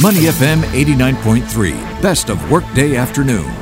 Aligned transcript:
Money 0.00 0.30
FM 0.30 0.62
89.3, 0.62 1.72
best 2.00 2.30
of 2.30 2.52
workday 2.52 2.94
afternoon. 2.94 3.52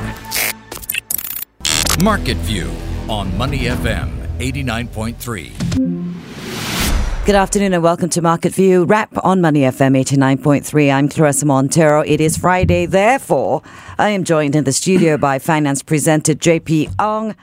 Market 2.03 2.37
View 2.37 2.69
on 3.09 3.35
Money 3.35 3.61
FM 3.61 4.11
89.3. 4.37 7.25
Good 7.25 7.33
afternoon 7.33 7.73
and 7.73 7.81
welcome 7.81 8.09
to 8.09 8.21
Market 8.21 8.53
View. 8.53 8.85
Wrap 8.85 9.09
on 9.25 9.41
Money 9.41 9.61
FM 9.61 9.99
89.3. 9.99 10.93
I'm 10.93 11.09
Claressa 11.09 11.45
Monteiro. 11.45 12.07
It 12.07 12.21
is 12.21 12.37
Friday, 12.37 12.85
therefore, 12.85 13.63
I 13.97 14.09
am 14.09 14.23
joined 14.23 14.55
in 14.55 14.63
the 14.63 14.73
studio 14.73 15.17
by 15.17 15.39
finance 15.39 15.81
presenter 15.81 16.35
JP 16.35 16.93
Ong 16.99 17.35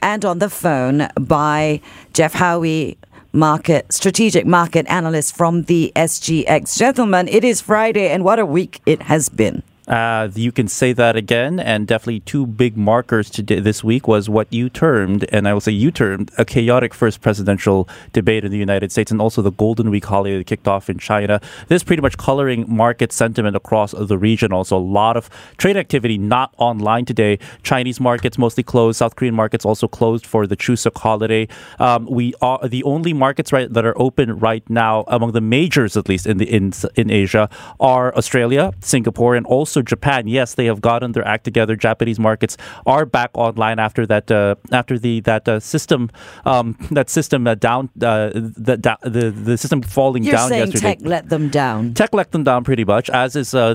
and 0.00 0.24
on 0.24 0.38
the 0.38 0.48
phone 0.48 1.06
by 1.20 1.82
Geoff 2.14 2.32
Howie, 2.32 2.96
market 3.32 3.92
strategic 3.92 4.46
market 4.46 4.86
analyst 4.88 5.36
from 5.36 5.62
the 5.62 5.92
SGX. 5.96 6.76
Gentlemen, 6.78 7.28
it 7.28 7.44
is 7.44 7.60
Friday 7.60 8.10
and 8.10 8.24
what 8.24 8.38
a 8.38 8.46
week 8.46 8.80
it 8.86 9.02
has 9.02 9.28
been. 9.28 9.62
Uh, 9.92 10.30
you 10.34 10.50
can 10.50 10.66
say 10.66 10.94
that 10.94 11.16
again, 11.16 11.60
and 11.60 11.86
definitely 11.86 12.20
two 12.20 12.46
big 12.46 12.78
markers 12.78 13.28
today 13.28 13.60
this 13.60 13.84
week 13.84 14.08
was 14.08 14.26
what 14.26 14.50
you 14.50 14.70
termed, 14.70 15.26
and 15.30 15.46
I 15.46 15.52
will 15.52 15.60
say 15.60 15.72
you 15.72 15.90
termed, 15.90 16.30
a 16.38 16.46
chaotic 16.46 16.94
first 16.94 17.20
presidential 17.20 17.86
debate 18.14 18.42
in 18.42 18.50
the 18.50 18.56
United 18.56 18.90
States, 18.90 19.10
and 19.10 19.20
also 19.20 19.42
the 19.42 19.52
Golden 19.52 19.90
Week 19.90 20.06
holiday 20.06 20.42
kicked 20.44 20.66
off 20.66 20.88
in 20.88 20.96
China. 20.96 21.42
This 21.68 21.82
pretty 21.82 22.00
much 22.00 22.16
coloring 22.16 22.64
market 22.66 23.12
sentiment 23.12 23.54
across 23.54 23.90
the 23.92 24.16
region. 24.16 24.50
Also, 24.50 24.78
a 24.78 24.80
lot 24.80 25.18
of 25.18 25.28
trade 25.58 25.76
activity 25.76 26.16
not 26.16 26.54
online 26.56 27.04
today. 27.04 27.38
Chinese 27.62 28.00
markets 28.00 28.38
mostly 28.38 28.62
closed. 28.62 28.96
South 28.96 29.14
Korean 29.16 29.34
markets 29.34 29.66
also 29.66 29.88
closed 29.88 30.24
for 30.24 30.46
the 30.46 30.56
Chuseok 30.56 30.96
holiday. 30.96 31.48
Um, 31.78 32.06
we 32.06 32.32
are 32.40 32.66
the 32.66 32.82
only 32.84 33.12
markets 33.12 33.52
right 33.52 33.70
that 33.70 33.84
are 33.84 34.00
open 34.00 34.38
right 34.38 34.64
now 34.70 35.04
among 35.08 35.32
the 35.32 35.42
majors, 35.42 35.98
at 35.98 36.08
least 36.08 36.26
in 36.26 36.38
the 36.38 36.50
in 36.50 36.72
in 36.94 37.10
Asia, 37.10 37.50
are 37.78 38.16
Australia, 38.16 38.72
Singapore, 38.80 39.36
and 39.36 39.44
also 39.44 39.81
Japan. 39.82 40.26
Yes, 40.26 40.54
they 40.54 40.66
have 40.66 40.80
gotten 40.80 41.12
their 41.12 41.26
act 41.26 41.44
together. 41.44 41.76
Japanese 41.76 42.18
markets 42.18 42.56
are 42.86 43.04
back 43.06 43.30
online 43.34 43.78
after 43.78 44.06
that 44.06 44.30
uh, 44.30 44.54
after 44.70 44.98
the 44.98 45.20
that 45.20 45.48
uh, 45.48 45.60
system 45.60 46.10
um, 46.44 46.76
that 46.90 47.10
system 47.10 47.46
uh, 47.46 47.54
down 47.54 47.90
uh, 48.00 48.30
the, 48.34 48.98
the 49.02 49.30
the 49.30 49.58
system 49.58 49.82
falling 49.82 50.24
You're 50.24 50.34
down 50.34 50.48
saying 50.48 50.72
yesterday. 50.72 50.94
Tech 50.94 50.98
let 51.02 51.28
them 51.28 51.48
down. 51.48 51.94
Tech 51.94 52.12
let 52.14 52.32
them 52.32 52.44
down 52.44 52.64
pretty 52.64 52.84
much, 52.84 53.10
as 53.10 53.36
is 53.36 53.54
uh, 53.54 53.74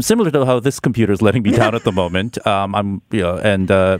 similar 0.00 0.30
to 0.30 0.44
how 0.44 0.60
this 0.60 0.80
computer 0.80 1.12
is 1.12 1.22
letting 1.22 1.42
me 1.42 1.52
down 1.52 1.74
at 1.74 1.84
the 1.84 1.92
moment. 1.92 2.38
Um, 2.50 2.74
I'm 2.74 3.02
you 3.10 3.20
know, 3.20 3.36
and 3.36 3.70
uh, 3.70 3.98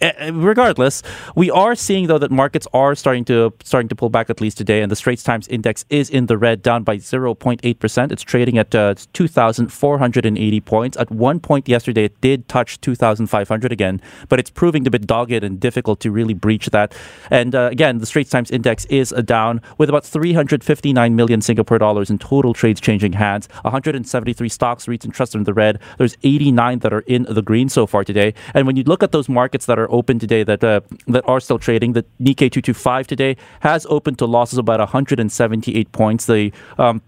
eh, 0.00 0.30
regardless, 0.32 1.02
we 1.34 1.50
are 1.50 1.74
seeing 1.74 2.06
though 2.06 2.18
that 2.18 2.30
markets 2.30 2.66
are 2.72 2.94
starting 2.94 3.24
to 3.26 3.52
starting 3.62 3.88
to 3.88 3.94
pull 3.94 4.08
back 4.08 4.30
at 4.30 4.40
least 4.40 4.56
today, 4.56 4.80
and 4.80 4.90
the 4.90 4.96
Straits 4.96 5.22
Times 5.22 5.46
index 5.48 5.84
is 5.90 6.08
in 6.08 6.26
the 6.26 6.38
red, 6.38 6.62
down 6.62 6.82
by 6.82 6.96
0.8 6.96 7.78
percent. 7.78 8.10
It's 8.10 8.22
trading 8.22 8.56
at 8.58 8.70
2,480 8.70 10.53
points. 10.60 10.96
At 10.96 11.10
one 11.10 11.40
point 11.40 11.68
yesterday, 11.68 12.04
it 12.04 12.20
did 12.20 12.48
touch 12.48 12.80
2,500 12.80 13.72
again, 13.72 14.00
but 14.28 14.38
it's 14.38 14.50
proving 14.50 14.86
a 14.86 14.90
bit 14.90 15.06
dogged 15.06 15.32
and 15.32 15.58
difficult 15.58 16.00
to 16.00 16.10
really 16.10 16.34
breach 16.34 16.66
that. 16.66 16.94
And 17.30 17.54
uh, 17.54 17.68
again, 17.72 17.98
the 17.98 18.06
Straits 18.06 18.30
Times 18.30 18.50
Index 18.50 18.84
is 18.86 19.12
uh, 19.12 19.22
down 19.22 19.60
with 19.78 19.88
about 19.88 20.04
359 20.04 21.16
million 21.16 21.40
Singapore 21.40 21.78
dollars 21.78 22.10
in 22.10 22.18
total 22.18 22.54
trades 22.54 22.80
changing 22.80 23.12
hands. 23.12 23.48
173 23.62 24.48
stocks, 24.48 24.86
REITs, 24.86 25.04
and 25.04 25.14
trusts 25.14 25.34
are 25.34 25.38
in 25.38 25.44
the 25.44 25.54
red. 25.54 25.80
There's 25.98 26.16
89 26.22 26.80
that 26.80 26.92
are 26.92 27.00
in 27.00 27.26
the 27.28 27.42
green 27.42 27.68
so 27.68 27.86
far 27.86 28.04
today. 28.04 28.34
And 28.54 28.66
when 28.66 28.76
you 28.76 28.84
look 28.84 29.02
at 29.02 29.12
those 29.12 29.28
markets 29.28 29.66
that 29.66 29.78
are 29.78 29.90
open 29.90 30.18
today 30.18 30.44
that 30.44 30.62
uh, 30.62 30.80
that 31.06 31.24
are 31.26 31.40
still 31.40 31.58
trading, 31.58 31.92
the 31.92 32.04
Nikkei 32.20 32.50
225 32.50 33.06
today 33.06 33.36
has 33.60 33.86
opened 33.88 34.18
to 34.18 34.26
losses 34.26 34.58
about 34.58 34.80
178 34.80 35.92
points. 35.92 36.26
The 36.26 36.52
um, 36.78 37.02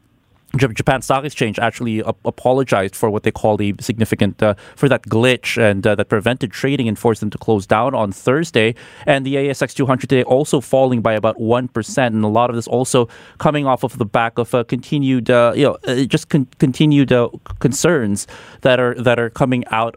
Japan 0.57 1.03
Stock 1.03 1.25
Exchange 1.25 1.59
actually 1.59 2.01
apologized 2.25 2.97
for 2.97 3.11
what 3.11 3.25
they 3.25 3.31
call 3.31 3.57
the 3.57 3.75
significant 3.81 4.43
uh, 4.43 4.55
for 4.75 4.89
that 4.89 5.03
glitch 5.03 5.59
and 5.61 5.87
uh, 5.87 5.95
that 5.95 6.09
prevented 6.09 6.51
trading 6.51 6.89
and 6.89 6.99
forced 6.99 7.21
them 7.21 7.31
to 7.31 7.39
close 7.39 7.67
down 7.67 7.95
on 7.95 8.13
Thursday. 8.13 8.75
And 9.07 9.27
the 9.27 9.35
ASX 9.35 9.75
200 9.75 10.09
today 10.09 10.23
also 10.23 10.61
falling 10.61 11.03
by 11.03 11.13
about 11.15 11.39
one 11.39 11.69
percent, 11.69 12.15
and 12.15 12.25
a 12.25 12.29
lot 12.29 12.49
of 12.49 12.57
this 12.57 12.67
also 12.67 13.09
coming 13.39 13.67
off 13.67 13.83
of 13.83 13.99
the 13.99 14.07
back 14.07 14.39
of 14.39 14.55
uh, 14.55 14.65
continued, 14.65 15.31
uh, 15.31 15.53
you 15.55 15.65
know, 15.65 15.79
uh, 15.87 16.05
just 16.05 16.29
con- 16.29 16.49
continued 16.59 17.13
uh, 17.13 17.29
concerns 17.59 18.27
that 18.63 18.81
are 18.81 18.95
that 18.95 19.19
are 19.19 19.31
coming 19.31 19.65
out, 19.67 19.95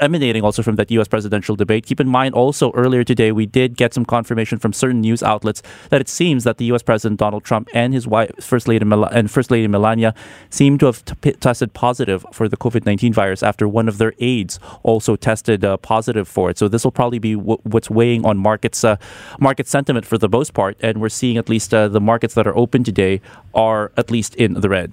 emanating 0.00 0.42
also 0.42 0.62
from 0.62 0.76
that 0.76 0.90
U.S. 0.90 1.08
presidential 1.08 1.54
debate. 1.56 1.86
Keep 1.86 2.00
in 2.00 2.08
mind, 2.08 2.34
also 2.34 2.72
earlier 2.72 3.04
today 3.04 3.30
we 3.32 3.46
did 3.46 3.76
get 3.76 3.94
some 3.94 4.04
confirmation 4.04 4.58
from 4.58 4.72
certain 4.72 5.00
news 5.00 5.22
outlets 5.22 5.62
that 5.90 6.00
it 6.00 6.08
seems 6.08 6.42
that 6.44 6.56
the 6.58 6.64
U.S. 6.66 6.82
President 6.82 7.20
Donald 7.20 7.44
Trump 7.44 7.68
and 7.74 7.94
his 7.94 8.08
wife, 8.08 8.32
First 8.40 8.66
Lady 8.66 8.84
Mel- 8.84 9.04
and 9.04 9.30
First 9.30 9.50
Lady 9.50 9.68
Melania 9.74 9.94
Melania 9.94 10.14
seem 10.50 10.78
to 10.78 10.86
have 10.86 11.04
t- 11.04 11.32
tested 11.32 11.72
positive 11.72 12.24
for 12.32 12.48
the 12.48 12.56
COVID 12.56 12.86
19 12.86 13.12
virus 13.12 13.42
after 13.42 13.68
one 13.68 13.88
of 13.88 13.98
their 13.98 14.12
aides 14.18 14.58
also 14.82 15.16
tested 15.16 15.64
uh, 15.64 15.76
positive 15.76 16.26
for 16.26 16.50
it. 16.50 16.58
So 16.58 16.68
this 16.68 16.84
will 16.84 16.92
probably 16.92 17.18
be 17.18 17.34
w- 17.34 17.58
what's 17.62 17.90
weighing 17.90 18.24
on 18.24 18.38
markets 18.38 18.84
uh, 18.84 18.96
market 19.38 19.66
sentiment 19.68 20.06
for 20.06 20.18
the 20.18 20.28
most 20.28 20.54
part. 20.54 20.76
And 20.80 21.00
we're 21.00 21.08
seeing 21.10 21.36
at 21.36 21.48
least 21.48 21.72
uh, 21.72 21.88
the 21.88 22.00
markets 22.00 22.34
that 22.34 22.46
are 22.46 22.56
open 22.56 22.82
today 22.82 23.20
are 23.54 23.92
at 23.96 24.10
least 24.10 24.34
in 24.36 24.54
the 24.54 24.68
red. 24.68 24.92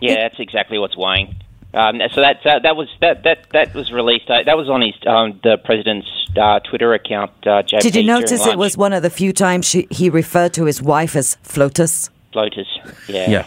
Yeah, 0.00 0.16
that's 0.16 0.38
exactly 0.38 0.78
what's 0.78 0.96
weighing. 0.96 1.36
Um, 1.74 2.00
so 2.12 2.20
that 2.20 2.44
uh, 2.44 2.58
that 2.62 2.76
was 2.76 2.88
that 3.00 3.22
that 3.24 3.46
that 3.52 3.72
was 3.74 3.90
released. 3.92 4.28
Uh, 4.28 4.42
that 4.44 4.56
was 4.58 4.68
on 4.68 4.82
his 4.82 4.94
um, 5.06 5.40
the 5.42 5.56
president's 5.56 6.08
uh, 6.36 6.60
Twitter 6.60 6.92
account. 6.92 7.30
Uh, 7.46 7.62
Did 7.62 7.96
you 7.96 8.02
notice 8.02 8.46
it 8.46 8.58
was 8.58 8.76
one 8.76 8.92
of 8.92 9.02
the 9.02 9.10
few 9.10 9.32
times 9.32 9.66
she, 9.66 9.86
he 9.90 10.10
referred 10.10 10.52
to 10.54 10.66
his 10.66 10.82
wife 10.82 11.16
as 11.16 11.38
FLOTUS? 11.42 12.10
FLOTUS, 12.32 12.66
yeah. 13.08 13.30
Yeah. 13.30 13.46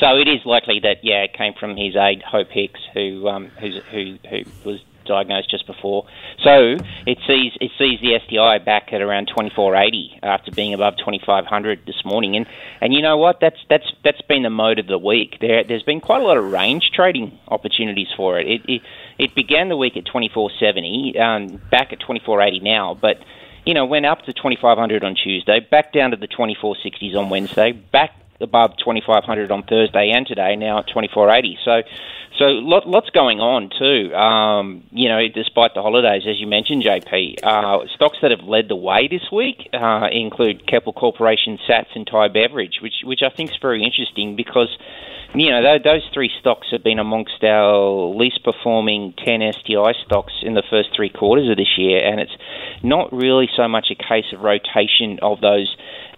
So 0.00 0.16
it 0.16 0.28
is 0.28 0.44
likely 0.44 0.80
that 0.80 0.98
yeah, 1.02 1.24
it 1.24 1.32
came 1.32 1.54
from 1.58 1.76
his 1.76 1.96
aide 1.96 2.22
Hope 2.22 2.50
Hicks, 2.50 2.80
who 2.94 3.28
um, 3.28 3.48
who 3.60 3.80
who 3.90 4.18
was 4.64 4.80
diagnosed 5.08 5.50
just 5.50 5.66
before. 5.66 6.06
So 6.44 6.76
it 7.06 7.18
sees 7.26 7.52
it 7.60 7.72
sees 7.76 7.98
the 8.00 8.20
STI 8.24 8.58
back 8.58 8.92
at 8.92 9.00
around 9.00 9.26
2480 9.26 10.20
after 10.22 10.52
being 10.52 10.74
above 10.74 10.98
2500 10.98 11.80
this 11.86 12.04
morning. 12.04 12.36
And 12.36 12.46
and 12.80 12.94
you 12.94 13.02
know 13.02 13.16
what? 13.16 13.40
That's 13.40 13.58
that's 13.68 13.90
that's 14.04 14.20
been 14.22 14.44
the 14.44 14.50
mode 14.50 14.78
of 14.78 14.86
the 14.86 14.98
week. 14.98 15.38
There 15.40 15.64
there's 15.64 15.82
been 15.82 16.00
quite 16.00 16.20
a 16.20 16.24
lot 16.24 16.36
of 16.36 16.52
range 16.52 16.90
trading 16.94 17.36
opportunities 17.48 18.08
for 18.16 18.38
it. 18.38 18.46
It 18.46 18.62
it, 18.68 18.82
it 19.18 19.34
began 19.34 19.68
the 19.68 19.76
week 19.76 19.96
at 19.96 20.06
2470, 20.06 21.18
um, 21.18 21.60
back 21.70 21.92
at 21.92 21.98
2480 21.98 22.60
now, 22.60 22.94
but 22.94 23.18
you 23.66 23.74
know, 23.74 23.84
went 23.84 24.06
up 24.06 24.22
to 24.22 24.32
2500 24.32 25.04
on 25.04 25.14
Tuesday, 25.14 25.60
back 25.60 25.92
down 25.92 26.12
to 26.12 26.16
the 26.16 26.28
2460s 26.28 27.14
on 27.14 27.28
Wednesday, 27.28 27.72
back 27.72 28.12
above 28.40 28.76
2500 28.78 29.50
on 29.50 29.62
Thursday 29.64 30.10
and 30.14 30.26
today, 30.26 30.56
now 30.56 30.78
at 30.80 30.86
2480. 30.88 31.58
So, 31.64 31.82
so 32.38 32.44
lot, 32.44 32.86
lots 32.86 33.10
going 33.10 33.40
on 33.40 33.70
too. 33.70 34.14
Um, 34.14 34.84
you 34.90 35.08
know, 35.08 35.26
despite 35.28 35.74
the 35.74 35.82
holidays, 35.82 36.22
as 36.28 36.38
you 36.38 36.46
mentioned, 36.46 36.84
JP, 36.84 37.42
uh, 37.42 37.86
stocks 37.94 38.18
that 38.22 38.30
have 38.30 38.46
led 38.46 38.68
the 38.68 38.76
way 38.76 39.08
this 39.08 39.26
week 39.32 39.68
uh, 39.72 40.08
include 40.12 40.66
Keppel 40.66 40.92
Corporation, 40.92 41.58
SATS, 41.66 41.88
and 41.94 42.06
Thai 42.06 42.28
Beverage, 42.28 42.78
which 42.82 43.02
which 43.04 43.20
I 43.22 43.30
think 43.30 43.50
is 43.50 43.56
very 43.60 43.82
interesting 43.82 44.36
because. 44.36 44.76
You 45.34 45.50
know, 45.50 45.76
those 45.84 46.08
three 46.14 46.30
stocks 46.40 46.68
have 46.72 46.82
been 46.82 46.98
amongst 46.98 47.44
our 47.44 48.14
least 48.16 48.42
performing 48.44 49.12
10 49.22 49.42
STI 49.60 49.92
stocks 50.06 50.32
in 50.40 50.54
the 50.54 50.62
first 50.70 50.88
three 50.96 51.10
quarters 51.10 51.50
of 51.50 51.58
this 51.58 51.76
year, 51.76 52.02
and 52.02 52.18
it's 52.18 52.32
not 52.82 53.12
really 53.12 53.48
so 53.56 53.68
much 53.68 53.90
a 53.90 53.94
case 53.94 54.26
of 54.32 54.40
rotation 54.40 55.18
of 55.22 55.40
those 55.40 55.74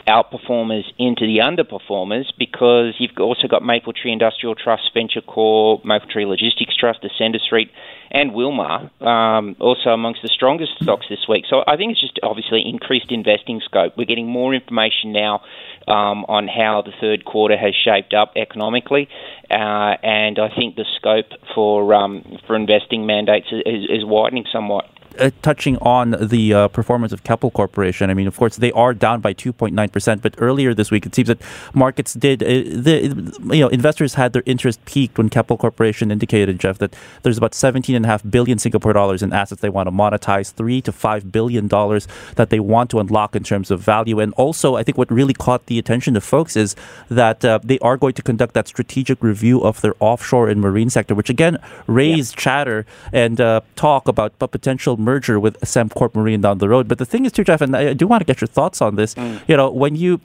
outperformers 0.07 0.85
into 0.99 1.27
the 1.27 1.39
underperformers 1.39 2.25
because 2.39 2.95
you've 2.99 3.17
also 3.19 3.47
got 3.49 3.63
Mapletree 3.63 4.13
Industrial 4.13 4.55
Trust, 4.55 4.91
Venture 4.95 5.21
Corp, 5.21 5.85
Maple 5.85 6.09
Tree 6.09 6.27
Logistics 6.27 6.77
Trust, 6.77 7.01
Ascendas 7.03 7.51
REIT, 7.53 7.71
and 8.11 8.33
Wilmar, 8.33 8.91
um, 9.03 9.57
also 9.61 9.91
amongst 9.91 10.23
the 10.23 10.29
strongest 10.29 10.73
stocks 10.83 11.07
this 11.09 11.27
week. 11.29 11.45
So 11.49 11.63
I 11.67 11.77
think 11.77 11.93
it's 11.93 12.01
just 12.01 12.19
obviously 12.23 12.63
increased 12.67 13.11
investing 13.11 13.61
scope. 13.65 13.95
We're 13.97 14.05
getting 14.07 14.27
more 14.27 14.53
information 14.55 15.13
now 15.13 15.43
um, 15.87 16.25
on 16.27 16.49
how 16.49 16.83
the 16.85 16.93
third 17.01 17.25
quarter 17.25 17.57
has 17.57 17.75
shaped 17.75 18.15
up 18.15 18.33
economically, 18.37 19.09
uh, 19.51 19.95
and 20.03 20.39
I 20.39 20.49
think 20.55 20.77
the 20.77 20.87
scope 20.97 21.27
for 21.55 21.95
um, 21.95 22.39
for 22.47 22.57
investing 22.57 23.07
mandates 23.07 23.47
is, 23.53 23.85
is 23.89 24.05
widening 24.05 24.45
somewhat 24.53 24.87
uh, 25.19 25.31
touching 25.43 25.77
on 25.79 26.17
the 26.21 26.55
uh, 26.55 26.69
performance 26.69 27.13
of 27.13 27.25
Keppel 27.25 27.51
Corporation, 27.51 28.11
I 28.11 28.15
mean, 28.15 28.27
of 28.27 28.37
course, 28.37 28.57
they 28.57 28.73
are 28.73 28.93
down 28.93 29.21
by 29.21 29.33
2.9%, 29.33 30.23
but 30.23 30.35
earlier 30.39 30.75
this 30.75 30.91
week, 30.91 31.07
it 31.07 31.15
seems 31.15 31.29
that 31.29 31.41
markets 31.75 32.15
did, 32.15 32.43
uh, 32.43 32.47
the, 32.47 33.33
you 33.53 33.61
know, 33.61 33.69
investors 33.69 34.15
had 34.15 34.33
their 34.33 34.43
interest 34.47 34.85
piqued 34.85 35.19
when 35.19 35.31
Keppel 35.31 35.57
Corporation 35.57 36.11
indicated, 36.11 36.59
Jeff, 36.59 36.79
that 36.79 36.95
there's 37.23 37.39
about 37.39 37.53
17.5 37.53 38.31
billion 38.31 38.59
Singapore 38.59 38.93
dollars 38.93 39.23
in 39.23 39.33
assets 39.33 39.61
they 39.61 39.71
want 39.71 39.87
to 39.87 39.93
monetize, 39.93 40.53
3 40.53 40.83
to 40.83 40.93
5 40.93 41.33
billion 41.33 41.69
dollars 41.69 42.07
that 42.37 42.51
they 42.51 42.61
want 42.61 42.91
to 42.91 43.01
unlock 43.01 43.35
in 43.35 43.43
terms 43.43 43.71
of 43.71 43.81
value. 43.81 44.21
And 44.21 44.33
also, 44.35 44.77
I 44.77 44.83
think 44.83 44.99
what 44.99 45.11
really 45.11 45.35
caught 45.35 45.67
the 45.67 45.79
attention 45.79 46.17
of 46.17 46.25
folks 46.25 46.57
is 46.57 46.77
that 47.09 47.45
uh, 47.45 47.59
they 47.63 47.79
are 47.79 47.97
going 47.97 48.15
to 48.15 48.23
conduct 48.23 48.55
that 48.55 48.69
strategic 48.69 49.23
review 49.23 49.63
of 49.63 49.81
their 49.81 49.95
offshore 50.01 50.49
and 50.49 50.61
marine 50.61 50.91
sector, 50.91 51.15
which 51.15 51.31
again 51.31 51.59
raised 51.87 52.35
yeah. 52.35 52.41
chatter 52.41 52.87
and 53.13 53.41
uh, 53.41 53.61
talk 53.77 54.07
about 54.09 54.39
potential 54.51 54.97
merger 55.01 55.41
with 55.41 55.59
Sembcorp 55.61 56.15
Marine 56.15 56.41
down 56.41 56.59
the 56.59 56.69
road. 56.69 56.89
But 56.89 56.99
the 56.99 57.05
thing 57.05 57.25
is, 57.25 57.33
too, 57.33 57.45
Jeff, 57.45 57.61
and 57.61 57.77
I 57.77 57.93
do 57.95 58.07
want 58.07 58.21
to 58.21 58.25
get 58.25 58.41
your 58.41 58.49
thoughts 58.49 58.81
on 58.81 58.97
this. 58.97 59.15
Mm. 59.15 59.41
You 59.49 59.57
know, 59.57 59.71
when 59.71 59.97
you, 59.97 60.21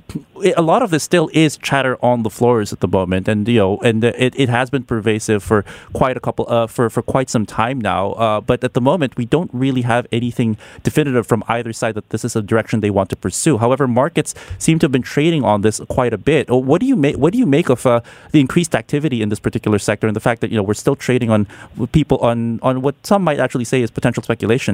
a 0.55 0.61
lot 0.61 0.81
of 0.81 0.91
this 0.91 1.03
still 1.03 1.29
is 1.33 1.57
chatter 1.57 1.97
on 2.03 2.23
the 2.23 2.29
floors 2.29 2.73
at 2.73 2.79
the 2.81 2.87
moment, 2.87 3.27
and 3.27 3.47
you 3.47 3.59
know, 3.59 3.77
and 3.79 4.03
it, 4.03 4.33
it 4.37 4.49
has 4.49 4.69
been 4.69 4.83
pervasive 4.83 5.43
for 5.43 5.65
quite 5.93 6.17
a 6.17 6.19
couple, 6.19 6.45
uh, 6.49 6.67
for 6.67 6.89
for 6.89 7.01
quite 7.01 7.29
some 7.29 7.45
time 7.45 7.79
now. 7.79 8.11
Uh, 8.13 8.41
but 8.41 8.63
at 8.63 8.73
the 8.73 8.81
moment, 8.81 9.17
we 9.17 9.25
don't 9.25 9.49
really 9.53 9.83
have 9.83 10.07
anything 10.11 10.57
definitive 10.83 11.25
from 11.25 11.43
either 11.47 11.73
side 11.73 11.95
that 11.95 12.09
this 12.09 12.23
is 12.25 12.35
a 12.35 12.41
direction 12.41 12.79
they 12.79 12.89
want 12.89 13.09
to 13.09 13.15
pursue. 13.15 13.57
However, 13.57 13.87
markets 13.87 14.35
seem 14.57 14.79
to 14.79 14.85
have 14.85 14.91
been 14.91 15.09
trading 15.15 15.43
on 15.43 15.61
this 15.61 15.79
quite 15.89 16.13
a 16.13 16.17
bit. 16.17 16.49
What 16.49 16.81
do 16.81 16.87
you 16.87 16.95
make? 16.95 17.17
What 17.17 17.31
do 17.33 17.39
you 17.39 17.45
make 17.45 17.69
of 17.69 17.85
uh, 17.85 18.01
the 18.31 18.39
increased 18.39 18.73
activity 18.75 19.21
in 19.21 19.29
this 19.29 19.39
particular 19.39 19.79
sector, 19.79 20.07
and 20.07 20.15
the 20.15 20.25
fact 20.27 20.41
that 20.41 20.49
you 20.51 20.57
know 20.57 20.63
we're 20.63 20.81
still 20.85 20.97
trading 21.07 21.29
on 21.29 21.47
people 21.91 22.17
on 22.19 22.59
on 22.61 22.81
what 22.81 22.95
some 23.05 23.21
might 23.23 23.39
actually 23.39 23.67
say 23.71 23.81
is 23.81 23.89
potential 23.99 24.23
speculation? 24.23 24.64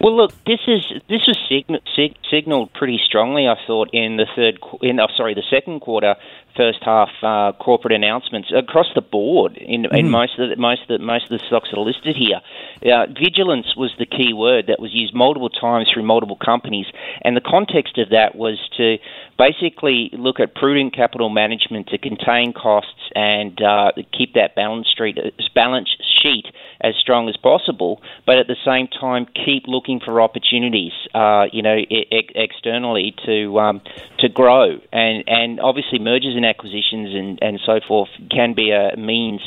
Well, 0.00 0.16
look, 0.16 0.32
this 0.44 0.60
is 0.66 0.84
this 1.08 1.26
was 1.26 1.38
sign, 1.48 1.78
sig, 1.96 2.14
signaled 2.30 2.72
pretty 2.74 3.00
strongly. 3.02 3.48
I 3.48 3.56
thought 3.66 3.88
in 3.94 4.18
the 4.18 4.26
third, 4.36 4.58
in 4.82 5.00
oh, 5.00 5.06
sorry, 5.16 5.34
the 5.34 5.44
second 5.48 5.80
quarter, 5.80 6.16
first 6.56 6.80
half 6.82 7.08
uh, 7.22 7.52
corporate 7.52 7.94
announcements 7.94 8.52
across 8.54 8.88
the 8.94 9.00
board 9.00 9.56
in, 9.56 9.84
mm. 9.84 9.98
in 9.98 10.10
most 10.10 10.38
of 10.38 10.50
the, 10.50 10.56
most 10.56 10.82
of 10.82 10.88
the, 10.88 10.98
most 10.98 11.30
of 11.30 11.38
the 11.38 11.46
stocks 11.46 11.70
that 11.70 11.78
are 11.78 11.84
listed 11.84 12.16
here. 12.16 12.40
Uh, 12.84 13.06
vigilance 13.06 13.76
was 13.76 13.92
the 13.98 14.06
key 14.06 14.34
word 14.34 14.66
that 14.68 14.78
was 14.78 14.92
used 14.92 15.14
multiple 15.14 15.48
times 15.48 15.88
through 15.92 16.02
multiple 16.02 16.36
companies, 16.36 16.86
and 17.22 17.36
the 17.36 17.40
context 17.40 17.96
of 17.96 18.10
that 18.10 18.34
was 18.34 18.58
to 18.76 18.98
basically 19.38 20.10
look 20.12 20.38
at 20.38 20.54
prudent 20.54 20.94
capital 20.94 21.30
management 21.30 21.86
to 21.88 21.98
contain 21.98 22.52
costs 22.52 23.10
and 23.14 23.62
uh, 23.62 23.90
keep 24.12 24.34
that 24.34 24.54
balance 24.54 24.92
sheet 24.98 25.18
balance 25.54 25.88
sheet 26.22 26.46
as 26.84 26.94
strong 26.96 27.28
as 27.28 27.36
possible, 27.36 28.02
but 28.26 28.36
at 28.36 28.46
the 28.46 28.56
same 28.64 28.86
time 28.88 29.26
keep 29.46 29.64
looking 29.66 30.00
for 30.00 30.20
opportunities, 30.20 30.92
uh, 31.14 31.46
you 31.50 31.62
know, 31.62 31.78
externally 31.90 33.14
to 33.24 33.58
um, 33.58 33.80
to 34.18 34.28
grow. 34.28 34.78
And 34.92 35.24
and 35.26 35.60
obviously 35.60 35.98
mergers 35.98 36.36
and 36.36 36.44
acquisitions 36.44 37.14
and, 37.14 37.38
and 37.42 37.58
so 37.64 37.80
forth 37.88 38.10
can 38.30 38.52
be 38.52 38.70
a 38.70 38.96
means 38.96 39.40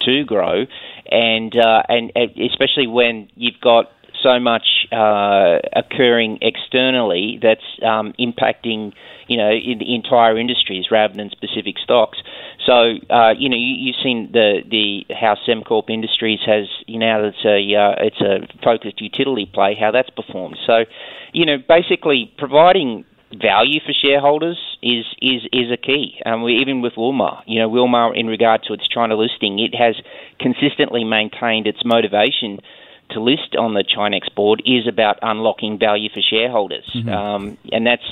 to 0.00 0.24
grow, 0.24 0.66
and 1.10 1.56
uh, 1.56 1.82
and 1.88 2.12
especially 2.16 2.86
when 2.86 3.28
you've 3.34 3.60
got 3.60 3.90
so 4.24 4.40
much 4.40 4.66
uh, 4.90 5.58
occurring 5.76 6.38
externally 6.40 7.38
that's 7.40 7.64
um, 7.82 8.14
impacting, 8.18 8.92
you 9.28 9.36
know, 9.36 9.50
in 9.50 9.78
the 9.78 9.94
entire 9.94 10.38
industries 10.38 10.86
rather 10.90 11.14
than 11.14 11.30
specific 11.30 11.76
stocks. 11.78 12.18
So, 12.66 12.94
uh, 13.10 13.34
you 13.38 13.48
know, 13.48 13.56
you, 13.56 13.92
have 13.92 14.02
seen 14.02 14.30
the 14.32 14.62
the 14.68 15.14
how 15.14 15.36
Sembcorp 15.46 15.90
Industries 15.90 16.40
has, 16.46 16.66
you 16.86 16.98
know, 16.98 17.24
it's 17.24 17.44
a 17.44 17.58
uh, 17.76 17.94
it's 18.06 18.20
a 18.20 18.48
focused 18.64 19.00
utility 19.00 19.50
play, 19.52 19.76
how 19.78 19.90
that's 19.90 20.10
performed. 20.10 20.56
So, 20.66 20.84
you 21.32 21.44
know, 21.44 21.58
basically 21.68 22.32
providing 22.38 23.04
value 23.40 23.80
for 23.84 23.92
shareholders 23.92 24.58
is 24.82 25.04
is 25.20 25.42
is 25.52 25.70
a 25.70 25.76
key. 25.76 26.20
Um, 26.24 26.42
we, 26.42 26.54
even 26.56 26.80
with 26.80 26.94
Wilmar, 26.94 27.42
you 27.46 27.60
know, 27.60 27.68
Wilmar 27.68 28.18
in 28.18 28.26
regard 28.26 28.62
to 28.64 28.72
its 28.72 28.88
China 28.88 29.16
listing, 29.16 29.58
it 29.58 29.74
has 29.74 29.96
consistently 30.40 31.04
maintained 31.04 31.66
its 31.66 31.84
motivation 31.84 32.60
to 33.14 33.20
list 33.20 33.56
on 33.58 33.74
the 33.74 33.84
ChiNext 33.84 34.34
board 34.34 34.62
is 34.66 34.86
about 34.86 35.18
unlocking 35.22 35.78
value 35.78 36.08
for 36.12 36.20
shareholders, 36.20 36.88
mm-hmm. 36.94 37.08
um, 37.08 37.58
and 37.72 37.86
that's 37.86 38.04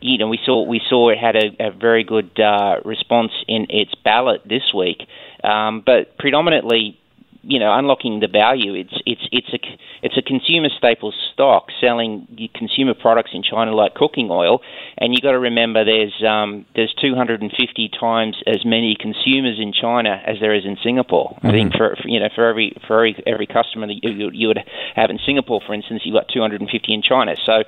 you 0.00 0.18
know 0.18 0.28
we 0.28 0.38
saw 0.44 0.62
we 0.62 0.80
saw 0.88 1.10
it 1.10 1.18
had 1.18 1.36
a, 1.36 1.68
a 1.68 1.70
very 1.70 2.04
good 2.04 2.38
uh, 2.38 2.76
response 2.84 3.32
in 3.48 3.66
its 3.70 3.94
ballot 4.04 4.42
this 4.46 4.72
week, 4.74 5.02
um, 5.42 5.82
but 5.84 6.16
predominantly 6.18 6.99
you 7.42 7.58
know, 7.58 7.72
unlocking 7.72 8.20
the 8.20 8.28
value. 8.28 8.74
It's 8.74 8.94
it's 9.06 9.26
it's 9.32 9.52
a 9.52 9.58
it's 10.02 10.16
a 10.16 10.22
consumer 10.22 10.68
staple 10.76 11.12
stock 11.32 11.68
selling 11.80 12.26
consumer 12.54 12.94
products 12.94 13.30
in 13.32 13.42
China 13.42 13.74
like 13.74 13.94
cooking 13.94 14.28
oil, 14.30 14.60
and 14.98 15.14
you 15.14 15.20
got 15.20 15.32
to 15.32 15.38
remember 15.38 15.84
there's 15.84 16.14
um, 16.26 16.66
there's 16.74 16.94
250 17.00 17.90
times 17.98 18.36
as 18.46 18.64
many 18.64 18.96
consumers 18.98 19.58
in 19.58 19.72
China 19.72 20.20
as 20.26 20.36
there 20.40 20.54
is 20.54 20.64
in 20.64 20.76
Singapore. 20.82 21.30
Mm-hmm. 21.36 21.46
I 21.46 21.50
think 21.50 21.72
for, 21.74 21.96
for, 21.96 22.08
you 22.08 22.20
know 22.20 22.28
for 22.34 22.46
every 22.46 22.76
for 22.86 22.98
every, 22.98 23.22
every 23.26 23.46
customer 23.46 23.86
that 23.86 24.00
you, 24.02 24.30
you 24.32 24.48
would 24.48 24.60
have 24.94 25.10
in 25.10 25.18
Singapore, 25.24 25.60
for 25.66 25.74
instance, 25.74 26.02
you've 26.04 26.14
got 26.14 26.28
250 26.28 26.92
in 26.92 27.02
China. 27.02 27.34
So 27.44 27.62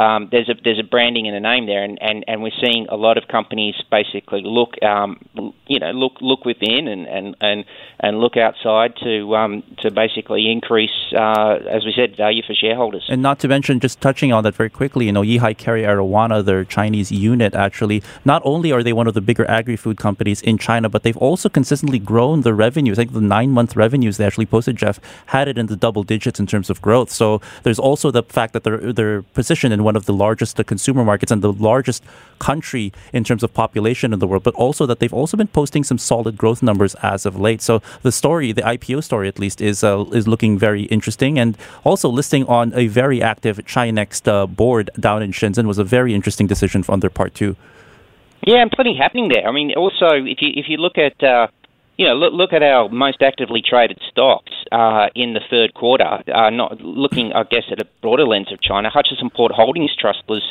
um, 0.00 0.28
there's 0.30 0.48
a 0.48 0.54
there's 0.62 0.78
a 0.78 0.84
branding 0.88 1.26
and 1.26 1.36
a 1.36 1.40
name 1.40 1.66
there, 1.66 1.82
and, 1.82 1.98
and, 2.00 2.24
and 2.28 2.42
we're 2.42 2.56
seeing 2.60 2.86
a 2.88 2.96
lot 2.96 3.18
of 3.18 3.28
companies 3.28 3.74
basically 3.90 4.42
look 4.44 4.80
um, 4.82 5.18
you 5.66 5.78
know 5.80 5.90
look 5.90 6.14
look 6.20 6.44
within 6.44 6.88
and, 6.88 7.06
and, 7.06 7.36
and, 7.40 7.64
and 8.00 8.18
look 8.18 8.36
outside 8.36 8.94
to 9.02 9.15
um, 9.34 9.62
to 9.78 9.90
basically 9.90 10.50
increase, 10.50 10.96
uh, 11.12 11.58
as 11.68 11.84
we 11.84 11.92
said, 11.92 12.16
value 12.16 12.42
for 12.46 12.54
shareholders. 12.54 13.06
And 13.08 13.22
not 13.22 13.38
to 13.40 13.48
mention, 13.48 13.80
just 13.80 14.00
touching 14.00 14.32
on 14.32 14.44
that 14.44 14.54
very 14.54 14.70
quickly, 14.70 15.06
you 15.06 15.12
know, 15.12 15.22
Yihai 15.22 15.56
Kerry 15.56 15.82
Arawana, 15.82 16.44
their 16.44 16.64
Chinese 16.64 17.10
unit, 17.12 17.54
actually, 17.54 18.02
not 18.24 18.42
only 18.44 18.72
are 18.72 18.82
they 18.82 18.92
one 18.92 19.06
of 19.06 19.14
the 19.14 19.20
bigger 19.20 19.48
agri-food 19.50 19.96
companies 19.96 20.42
in 20.42 20.58
China, 20.58 20.88
but 20.88 21.02
they've 21.02 21.16
also 21.16 21.48
consistently 21.48 21.98
grown 21.98 22.42
their 22.42 22.54
revenues. 22.54 22.98
I 22.98 23.02
think 23.02 23.12
the 23.12 23.20
nine-month 23.20 23.76
revenues 23.76 24.16
they 24.16 24.26
actually 24.26 24.46
posted, 24.46 24.76
Jeff, 24.76 25.00
had 25.26 25.48
it 25.48 25.58
in 25.58 25.66
the 25.66 25.76
double 25.76 26.02
digits 26.02 26.40
in 26.40 26.46
terms 26.46 26.70
of 26.70 26.80
growth. 26.82 27.10
So 27.10 27.40
there's 27.62 27.78
also 27.78 28.10
the 28.10 28.22
fact 28.22 28.52
that 28.52 28.64
they're 28.64 28.92
they're 28.92 29.22
positioned 29.22 29.72
in 29.72 29.82
one 29.84 29.96
of 29.96 30.06
the 30.06 30.12
largest 30.12 30.56
consumer 30.66 31.04
markets 31.04 31.32
and 31.32 31.42
the 31.42 31.52
largest 31.52 32.02
country 32.38 32.92
in 33.12 33.24
terms 33.24 33.42
of 33.42 33.52
population 33.54 34.12
in 34.12 34.18
the 34.18 34.26
world, 34.26 34.42
but 34.42 34.54
also 34.54 34.86
that 34.86 34.98
they've 35.00 35.12
also 35.12 35.36
been 35.36 35.48
posting 35.48 35.84
some 35.84 35.98
solid 35.98 36.36
growth 36.36 36.62
numbers 36.62 36.94
as 36.96 37.26
of 37.26 37.38
late. 37.38 37.62
So 37.62 37.82
the 38.02 38.12
story, 38.12 38.52
the 38.52 38.62
IPO 38.62 39.02
story 39.06 39.28
at 39.28 39.38
least, 39.38 39.60
is 39.60 39.82
uh, 39.82 40.04
is 40.12 40.26
looking 40.26 40.58
very 40.58 40.82
interesting, 40.96 41.38
and 41.38 41.56
also 41.84 42.08
listing 42.08 42.44
on 42.58 42.72
a 42.74 42.88
very 42.88 43.22
active 43.22 43.56
ChiNext 43.72 44.22
uh, 44.28 44.46
board 44.46 44.90
down 45.00 45.22
in 45.22 45.32
Shenzhen 45.32 45.66
was 45.66 45.78
a 45.78 45.84
very 45.84 46.12
interesting 46.14 46.46
decision 46.46 46.84
on 46.88 47.00
their 47.00 47.14
part 47.18 47.34
too. 47.34 47.56
Yeah, 48.46 48.62
and 48.62 48.70
plenty 48.70 48.94
happening 48.96 49.28
there. 49.34 49.46
I 49.48 49.52
mean, 49.52 49.72
also 49.76 50.08
if 50.12 50.38
you 50.42 50.50
if 50.54 50.66
you 50.68 50.76
look 50.76 50.98
at 50.98 51.16
uh, 51.22 51.46
you 51.96 52.06
know, 52.06 52.14
look, 52.14 52.32
look 52.32 52.52
at 52.52 52.62
our 52.62 52.88
most 52.88 53.22
actively 53.22 53.62
traded 53.62 53.98
stocks 54.10 54.52
uh, 54.70 55.06
in 55.14 55.32
the 55.32 55.40
third 55.50 55.72
quarter. 55.74 56.04
Uh, 56.04 56.50
not 56.50 56.80
looking, 56.80 57.32
I 57.32 57.44
guess, 57.44 57.64
at 57.70 57.80
a 57.80 57.86
broader 58.02 58.26
lens 58.26 58.52
of 58.52 58.60
China. 58.60 58.90
Hutchison 58.90 59.30
Port 59.30 59.52
Holdings 59.52 59.94
Trust 59.96 60.22
was 60.28 60.42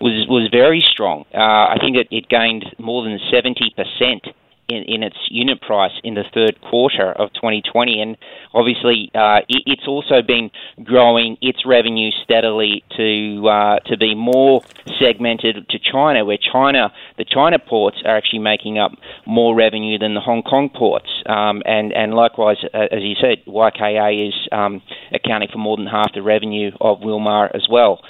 was 0.00 0.26
was 0.28 0.48
very 0.50 0.80
strong. 0.80 1.24
Uh, 1.34 1.74
I 1.74 1.76
think 1.80 1.96
it, 1.96 2.08
it 2.10 2.28
gained 2.28 2.64
more 2.78 3.02
than 3.02 3.18
seventy 3.30 3.74
percent 3.76 4.28
in, 4.68 4.84
in 4.84 5.02
its 5.02 5.16
unit 5.28 5.60
price 5.60 5.92
in 6.04 6.14
the 6.14 6.24
third 6.32 6.60
quarter 6.60 7.12
of 7.12 7.32
2020, 7.34 8.00
and 8.00 8.16
obviously 8.54 9.10
uh, 9.14 9.40
it, 9.48 9.62
it's 9.66 9.86
also 9.86 10.22
been 10.22 10.50
growing 10.82 11.36
its 11.40 11.66
revenue 11.66 12.10
steadily 12.22 12.84
to 12.96 13.48
uh, 13.48 13.78
to 13.80 13.96
be 13.96 14.14
more 14.14 14.62
segmented 14.98 15.68
to 15.68 15.78
China, 15.78 16.24
where 16.24 16.38
China 16.38 16.92
the 17.18 17.24
China 17.24 17.58
ports 17.58 17.98
are 18.04 18.16
actually 18.16 18.38
making 18.38 18.78
up 18.78 18.92
more 19.26 19.54
revenue 19.54 19.98
than 19.98 20.14
the 20.14 20.20
Hong 20.20 20.42
Kong 20.42 20.70
ports, 20.70 21.10
um, 21.26 21.62
and 21.64 21.92
and 21.92 22.14
likewise, 22.14 22.58
uh, 22.72 22.86
as 22.90 23.02
you 23.02 23.14
said, 23.20 23.44
YKA 23.46 24.28
is 24.28 24.34
um, 24.52 24.82
accounting 25.12 25.48
for 25.52 25.58
more 25.58 25.76
than 25.76 25.86
half 25.86 26.12
the 26.14 26.22
revenue 26.22 26.70
of 26.80 27.00
Wilmar 27.00 27.54
as 27.54 27.66
well. 27.70 28.00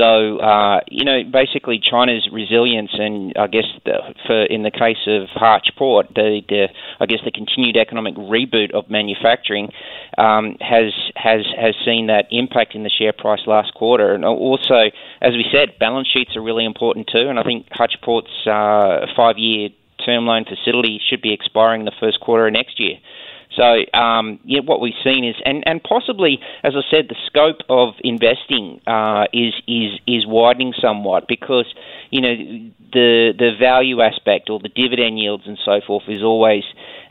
So 0.00 0.38
uh, 0.38 0.80
you 0.88 1.04
know, 1.04 1.22
basically, 1.30 1.78
China's 1.78 2.26
resilience, 2.32 2.90
and 2.94 3.34
I 3.36 3.46
guess 3.48 3.66
the, 3.84 3.98
for 4.26 4.44
in 4.44 4.62
the 4.62 4.70
case 4.70 5.04
of 5.06 5.28
Hutch 5.34 5.68
Port, 5.76 6.06
the, 6.14 6.40
the 6.48 6.68
I 6.98 7.04
guess 7.04 7.18
the 7.22 7.30
continued 7.30 7.76
economic 7.76 8.14
reboot 8.14 8.72
of 8.72 8.88
manufacturing 8.88 9.68
um, 10.16 10.56
has 10.60 10.92
has 11.16 11.44
has 11.54 11.74
seen 11.84 12.06
that 12.06 12.28
impact 12.30 12.74
in 12.74 12.82
the 12.82 12.88
share 12.88 13.12
price 13.12 13.40
last 13.46 13.74
quarter, 13.74 14.14
and 14.14 14.24
also, 14.24 14.88
as 15.20 15.32
we 15.32 15.44
said, 15.52 15.78
balance 15.78 16.08
sheets 16.08 16.34
are 16.34 16.42
really 16.42 16.64
important 16.64 17.06
too. 17.12 17.28
And 17.28 17.38
I 17.38 17.42
think 17.42 17.66
Hutch 17.70 17.96
Port's 18.02 18.46
uh, 18.46 19.04
five-year 19.14 19.68
term 20.06 20.24
loan 20.24 20.46
facility 20.46 20.98
should 21.10 21.20
be 21.20 21.34
expiring 21.34 21.84
the 21.84 21.92
first 22.00 22.20
quarter 22.20 22.46
of 22.46 22.54
next 22.54 22.80
year. 22.80 22.96
So 23.56 23.98
um, 23.98 24.38
yeah, 24.44 24.60
what 24.60 24.80
we've 24.80 24.94
seen 25.02 25.24
is, 25.24 25.34
and, 25.44 25.64
and 25.66 25.82
possibly, 25.82 26.38
as 26.62 26.74
I 26.76 26.82
said, 26.90 27.08
the 27.08 27.16
scope 27.26 27.58
of 27.68 27.94
investing 28.00 28.80
uh, 28.86 29.24
is 29.32 29.54
is 29.66 29.98
is 30.06 30.26
widening 30.26 30.72
somewhat 30.80 31.26
because 31.26 31.66
you 32.10 32.20
know 32.20 32.34
the 32.92 33.32
the 33.36 33.50
value 33.58 34.00
aspect 34.02 34.50
or 34.50 34.60
the 34.60 34.68
dividend 34.68 35.18
yields 35.18 35.44
and 35.46 35.58
so 35.64 35.80
forth 35.84 36.04
is 36.08 36.22
always 36.22 36.62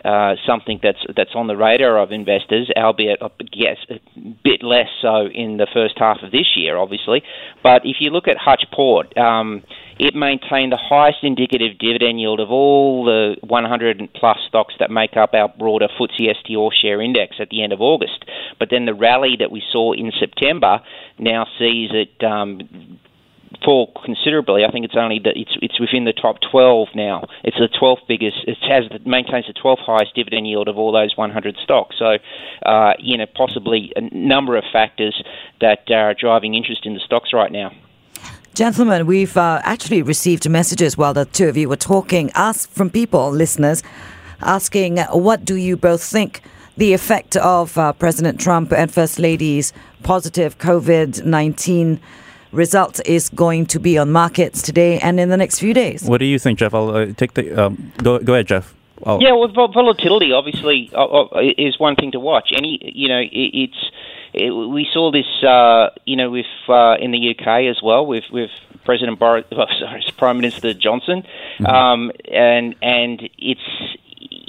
uh, 0.05 0.35
something 0.47 0.79
that's 0.81 1.05
that's 1.15 1.35
on 1.35 1.47
the 1.47 1.57
radar 1.57 1.97
of 1.97 2.11
investors, 2.11 2.69
albeit 2.77 3.19
yes, 3.51 3.77
a 3.89 3.99
bit 4.43 4.63
less 4.63 4.87
so 5.01 5.27
in 5.27 5.57
the 5.57 5.67
first 5.73 5.95
half 5.97 6.17
of 6.23 6.31
this 6.31 6.55
year, 6.55 6.77
obviously. 6.77 7.21
But 7.61 7.81
if 7.85 7.97
you 7.99 8.11
look 8.11 8.27
at 8.27 8.37
Hutch 8.37 8.63
Port. 8.71 9.17
Um, 9.17 9.63
it 9.99 10.15
maintained 10.15 10.71
the 10.71 10.77
highest 10.77 11.19
indicative 11.23 11.77
dividend 11.77 12.19
yield 12.19 12.39
of 12.39 12.49
all 12.49 13.03
the 13.03 13.35
100 13.41 14.09
plus 14.15 14.37
stocks 14.47 14.73
that 14.79 14.89
make 14.89 15.17
up 15.17 15.33
our 15.33 15.49
broader 15.59 15.87
FTSE 15.99 16.33
ST 16.39 16.55
All 16.55 16.71
Share 16.71 17.01
Index 17.01 17.35
at 17.39 17.49
the 17.49 17.61
end 17.61 17.73
of 17.73 17.81
August. 17.81 18.23
But 18.57 18.69
then 18.71 18.85
the 18.85 18.93
rally 18.93 19.35
that 19.39 19.51
we 19.51 19.61
saw 19.71 19.91
in 19.91 20.11
September 20.17 20.79
now 21.19 21.45
sees 21.59 21.91
it 21.91 22.23
um, 22.23 22.97
fall 23.63 23.91
considerably. 24.05 24.63
I 24.63 24.71
think 24.71 24.85
it's 24.85 24.95
only 24.95 25.19
that 25.25 25.35
it's 25.35 25.57
it's 25.61 25.79
within 25.81 26.05
the 26.05 26.13
top 26.13 26.37
12 26.49 26.89
now. 26.95 27.27
It's 27.43 27.57
the 27.57 27.67
12th 27.67 28.07
biggest. 28.07 28.37
It 28.47 28.57
has 28.69 28.85
it 28.91 29.05
maintains 29.05 29.47
the 29.47 29.53
12th 29.53 29.79
highest 29.79 30.15
dividend 30.15 30.47
yield 30.47 30.69
of 30.69 30.77
all 30.77 30.93
those 30.93 31.17
100 31.17 31.57
stocks. 31.61 31.97
So, 31.99 32.17
uh, 32.65 32.93
you 32.99 33.17
know, 33.17 33.25
possibly 33.35 33.91
a 33.97 34.15
number 34.15 34.55
of 34.55 34.63
factors 34.71 35.21
that 35.59 35.91
are 35.91 36.13
driving 36.13 36.55
interest 36.55 36.85
in 36.85 36.93
the 36.93 37.01
stocks 37.01 37.31
right 37.33 37.51
now. 37.51 37.71
Gentlemen, 38.59 39.05
we've 39.05 39.37
uh, 39.37 39.61
actually 39.63 40.01
received 40.01 40.49
messages 40.49 40.97
while 40.97 41.13
the 41.13 41.23
two 41.23 41.47
of 41.47 41.55
you 41.55 41.69
were 41.69 41.77
talking, 41.77 42.29
asked 42.35 42.69
from 42.71 42.89
people, 42.89 43.31
listeners, 43.31 43.83
asking 44.41 44.97
what 44.97 45.45
do 45.45 45.55
you 45.55 45.77
both 45.77 46.03
think 46.03 46.41
the 46.75 46.91
effect 46.91 47.37
of 47.37 47.77
uh, 47.77 47.93
President 47.93 48.37
Trump 48.37 48.73
and 48.73 48.93
First 48.93 49.17
Lady's 49.17 49.71
positive 50.03 50.57
COVID 50.57 51.23
19 51.23 52.01
result 52.51 52.99
is 53.05 53.29
going 53.29 53.65
to 53.67 53.79
be 53.79 53.97
on 53.97 54.11
markets 54.11 54.61
today 54.61 54.99
and 54.99 55.21
in 55.21 55.29
the 55.29 55.37
next 55.37 55.59
few 55.59 55.73
days. 55.73 56.03
What 56.03 56.17
do 56.17 56.25
you 56.25 56.37
think, 56.37 56.59
Jeff? 56.59 56.73
I'll 56.73 56.89
uh, 56.89 57.13
take 57.13 57.35
the 57.35 57.53
um, 57.53 57.93
go. 58.03 58.19
Go 58.19 58.33
ahead, 58.33 58.47
Jeff. 58.47 58.75
I'll... 59.05 59.23
Yeah, 59.23 59.31
well, 59.31 59.47
volatility 59.69 60.33
obviously 60.33 60.91
uh, 60.93 61.05
uh, 61.05 61.27
is 61.57 61.79
one 61.79 61.95
thing 61.95 62.11
to 62.11 62.19
watch. 62.19 62.49
Any, 62.53 62.77
you 62.93 63.07
know, 63.07 63.21
it's 63.31 63.89
it, 64.33 64.51
we 64.51 64.87
saw 64.93 65.11
this, 65.11 65.25
uh, 65.43 65.89
you 66.05 66.15
know, 66.15 66.29
with 66.29 66.45
uh, 66.67 66.95
in 66.99 67.11
the 67.11 67.35
UK 67.35 67.69
as 67.69 67.81
well 67.81 68.05
with 68.05 68.25
with 68.31 68.49
President 68.85 69.19
Boris, 69.19 69.45
oh, 69.51 69.65
sorry, 69.79 70.03
Prime 70.17 70.37
Minister 70.37 70.73
Johnson, 70.73 71.23
mm-hmm. 71.59 71.65
um, 71.65 72.11
and 72.31 72.75
and 72.81 73.29
it's 73.37 73.97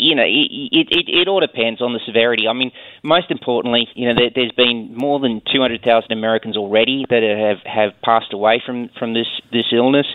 you 0.00 0.14
know, 0.14 0.24
it, 0.24 0.88
it, 0.90 1.08
it 1.08 1.28
all 1.28 1.40
depends 1.40 1.80
on 1.80 1.92
the 1.92 2.00
severity. 2.06 2.48
I 2.48 2.54
mean, 2.54 2.72
most 3.02 3.30
importantly, 3.30 3.86
you 3.94 4.08
know, 4.08 4.14
there, 4.14 4.44
has 4.44 4.52
been 4.52 4.94
more 4.96 5.20
than 5.20 5.42
200,000 5.52 6.10
Americans 6.10 6.56
already 6.56 7.04
that 7.10 7.22
have, 7.22 7.58
have 7.66 8.00
passed 8.02 8.32
away 8.32 8.62
from, 8.64 8.88
from 8.98 9.14
this, 9.14 9.28
this 9.52 9.66
illness. 9.72 10.06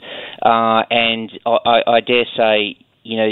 Uh, 0.42 0.84
and 0.90 1.32
I, 1.46 1.84
I 1.88 2.00
dare 2.02 2.26
say, 2.36 2.78
you 3.04 3.18
know, 3.18 3.30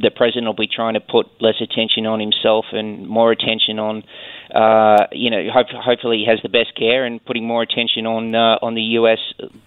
the 0.00 0.10
president 0.10 0.46
will 0.46 0.54
be 0.54 0.66
trying 0.66 0.94
to 0.94 1.00
put 1.00 1.26
less 1.40 1.60
attention 1.60 2.06
on 2.06 2.18
himself 2.18 2.64
and 2.72 3.06
more 3.06 3.30
attention 3.30 3.78
on 3.78 4.02
uh, 4.54 5.08
you 5.10 5.30
know, 5.30 5.50
hope, 5.52 5.66
hopefully 5.70 6.18
he 6.18 6.26
has 6.26 6.40
the 6.42 6.48
best 6.48 6.76
care 6.76 7.04
and 7.04 7.22
putting 7.24 7.44
more 7.44 7.62
attention 7.62 8.06
on 8.06 8.36
uh, 8.36 8.58
on 8.62 8.74
the 8.74 8.82
US 8.98 9.18